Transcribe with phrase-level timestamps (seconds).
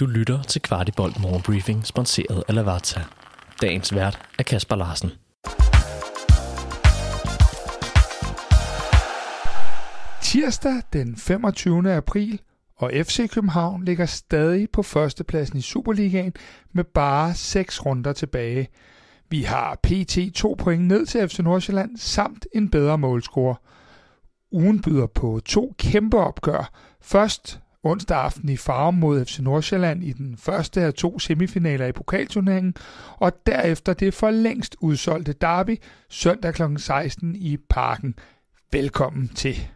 [0.00, 3.00] Du lytter til Kvartibolt Morgenbriefing, sponsoreret af Lavazza.
[3.62, 5.10] Dagens vært er Kasper Larsen.
[10.22, 11.92] Tirsdag den 25.
[11.92, 12.40] april,
[12.76, 16.32] og FC København ligger stadig på førstepladsen i Superligaen
[16.72, 18.68] med bare 6 runder tilbage.
[19.30, 23.56] Vi har PT 2 point ned til FC Nordsjælland samt en bedre målscore.
[24.52, 26.72] Ugen byder på to kæmpe opgør.
[27.00, 31.92] Først onsdag aften i Farum mod FC Nordsjælland i den første af to semifinaler i
[31.92, 32.74] pokalturneringen,
[33.16, 35.76] og derefter det for længst udsolgte derby
[36.08, 36.62] søndag kl.
[36.76, 38.14] 16 i Parken.
[38.72, 39.68] Velkommen til.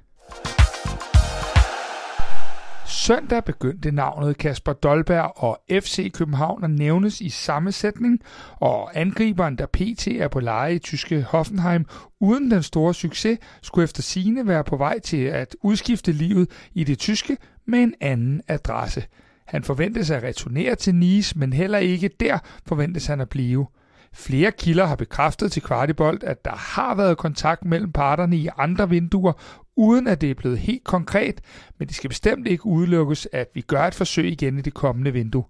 [2.95, 8.21] Søndag begyndte navnet Kasper Dolberg og FC København at nævnes i samme sætning,
[8.57, 10.07] og angriberen, der pt.
[10.07, 11.87] er på leje i tyske Hoffenheim,
[12.21, 16.85] uden den store succes, skulle efter sine være på vej til at udskifte livet i
[16.85, 17.37] det tyske
[17.67, 19.05] med en anden adresse.
[19.47, 23.67] Han forventes at returnere til Nice, men heller ikke der forventes han at blive.
[24.15, 28.89] Flere kilder har bekræftet til Kvartibolt, at der har været kontakt mellem parterne i andre
[28.89, 29.33] vinduer,
[29.77, 31.41] uden at det er blevet helt konkret,
[31.79, 35.13] men det skal bestemt ikke udelukkes, at vi gør et forsøg igen i det kommende
[35.13, 35.45] vindue.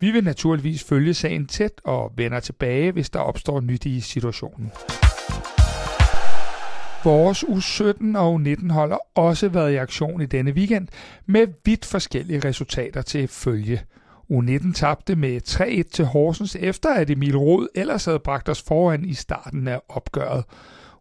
[0.00, 4.72] Vi vil naturligvis følge sagen tæt og vender tilbage, hvis der opstår nyt i situationen.
[7.04, 10.88] Vores U17 og U19 hold har også været i aktion i denne weekend
[11.26, 13.80] med vidt forskellige resultater til følge.
[14.32, 19.04] U19 tabte med 3-1 til Horsens efter at Emil Rod ellers havde bragt os foran
[19.04, 20.44] i starten af opgøret.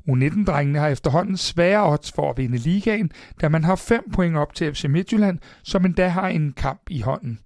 [0.10, 3.12] U19-drengene har efterhånden svære odds for at vinde ligaen,
[3.42, 7.02] da man har 5 point op til FC Midtjylland, som endda har en kamp i
[7.02, 7.40] hånden.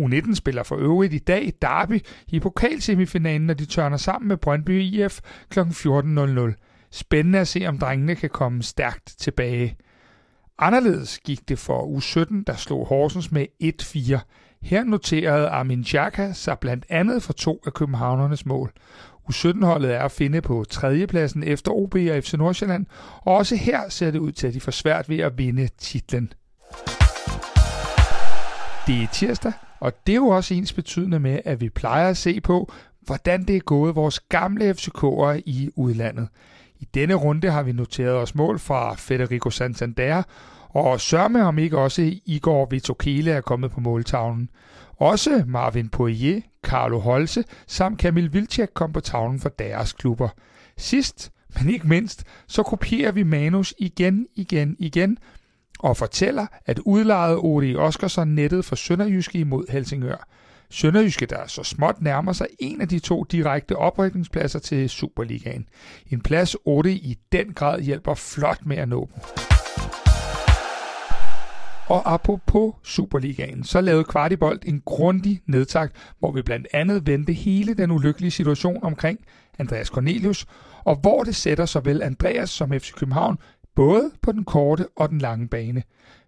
[0.00, 4.36] U19 spiller for øvrigt i dag i Derby i pokalsemifinalen, når de tørner sammen med
[4.36, 5.60] Brøndby IF kl.
[5.60, 6.88] 14.00.
[6.90, 9.76] Spændende at se, om drengene kan komme stærkt tilbage.
[10.58, 14.18] Anderledes gik det for U17, der slog Horsens med 1-4.
[14.66, 18.72] Her noterede Armin Xhaka sig blandt andet for to af københavnernes mål.
[19.30, 22.86] U17-holdet er at finde på tredjepladsen efter OB og FC Nordsjælland,
[23.22, 26.32] og også her ser det ud til, at de får svært ved at vinde titlen.
[28.86, 32.16] Det er tirsdag, og det er jo også ens betydende med, at vi plejer at
[32.16, 36.28] se på, hvordan det er gået vores gamle FCK'ere i udlandet.
[36.80, 40.22] I denne runde har vi noteret os mål fra Federico Santander,
[40.76, 44.48] og sørme om ikke også Igor Vitokele er kommet på måltavlen.
[44.96, 50.28] Også Marvin Poirier, Carlo Holse samt Kamil Vilcek kom på tavlen for deres klubber.
[50.76, 55.18] Sidst, men ikke mindst, så kopierer vi manus igen, igen, igen,
[55.78, 60.28] og fortæller, at udlejede Odi Oskarsson nettet for Sønderjyske imod Helsingør.
[60.70, 65.68] Sønderjyske, der så småt nærmer sig en af de to direkte oprykningspladser til Superligaen.
[66.10, 69.55] En plads Odi i den grad hjælper flot med at nå dem.
[71.88, 77.74] Og apropos Superligaen, så lavede Kvartibolt en grundig nedtakt, hvor vi blandt andet vendte hele
[77.74, 79.18] den ulykkelige situation omkring
[79.58, 80.46] Andreas Cornelius,
[80.84, 83.38] og hvor det sætter såvel Andreas som FC København
[83.74, 85.82] både på den korte og den lange bane.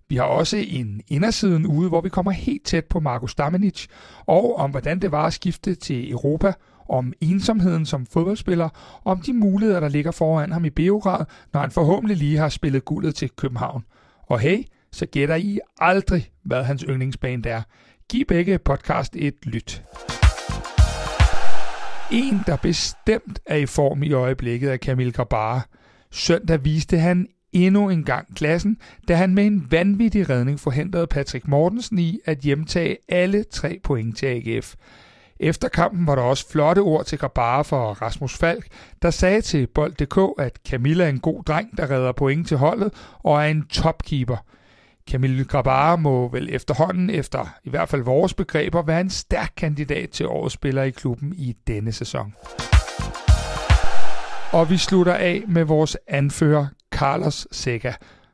[0.09, 3.87] Vi har også en indersiden ude, hvor vi kommer helt tæt på Marko Stamenic,
[4.27, 6.53] og om hvordan det var at skifte til Europa,
[6.89, 8.69] om ensomheden som fodboldspiller,
[9.05, 12.49] og om de muligheder, der ligger foran ham i Beograd, når han forhåbentlig lige har
[12.49, 13.85] spillet guldet til København.
[14.27, 17.63] Og hey, så gætter I aldrig, hvad hans yndlingsband er.
[18.09, 19.83] Giv begge podcast et lyt.
[22.13, 25.61] En, der bestemt er i form i øjeblikket, er Kamil Grabara.
[26.11, 28.77] Søndag viste han endnu en gang klassen,
[29.09, 34.17] da han med en vanvittig redning forhindrede Patrick Mortensen i at hjemtage alle tre point
[34.17, 34.75] til AGF.
[35.41, 38.67] Efter kampen var der også flotte ord til Grabara for Rasmus Falk,
[39.03, 42.93] der sagde til Bold.dk, at Camilla er en god dreng, der redder point til holdet
[43.19, 44.37] og er en topkeeper–
[45.09, 50.11] Camille Grabara må vel efterhånden, efter i hvert fald vores begreber, være en stærk kandidat
[50.11, 52.35] til årets spiller i klubben i denne sæson.
[54.53, 57.93] Og vi slutter af med vores anfører Carlos Sega,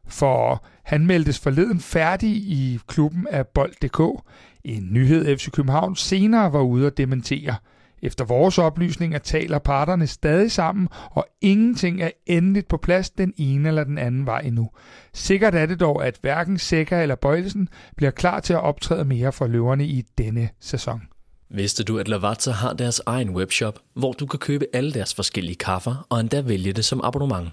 [0.09, 4.23] for han meldtes forleden færdig i klubben af Bold.dk.
[4.65, 7.57] En nyhed FC København senere var ude at dementere–
[8.05, 13.69] efter vores oplysninger taler parterne stadig sammen, og ingenting er endeligt på plads den ene
[13.69, 14.71] eller den anden vej endnu.
[15.13, 19.33] Sikkert er det dog, at hverken Sækker eller Bøjelsen bliver klar til at optræde mere
[19.33, 21.03] for løverne i denne sæson.
[21.51, 25.57] Vidste du, at Lavazza har deres egen webshop, hvor du kan købe alle deres forskellige
[25.57, 27.49] kaffer og endda vælge det som abonnement?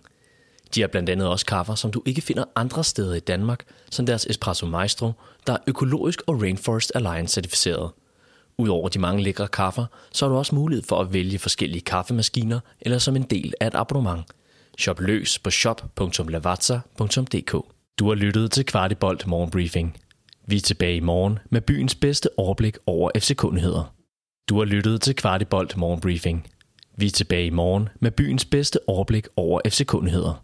[0.75, 4.05] De har blandt andet også kaffer, som du ikke finder andre steder i Danmark, som
[4.05, 5.11] deres Espresso Maestro,
[5.47, 7.91] der er økologisk og Rainforest Alliance certificeret.
[8.61, 12.59] Udover de mange lækre kaffer, så har du også mulighed for at vælge forskellige kaffemaskiner
[12.81, 14.25] eller som en del af et abonnement.
[14.79, 17.51] Shop løs på shop.lavazza.dk
[17.99, 19.97] Du har lyttet til Kvartibolt Morgenbriefing.
[20.47, 23.93] Vi er tilbage i morgen med byens bedste overblik over FCK-nyheder.
[24.49, 26.47] Du har lyttet til Kvartibolt Morgenbriefing.
[26.97, 30.43] Vi er tilbage i morgen med byens bedste overblik over FCK-nyheder.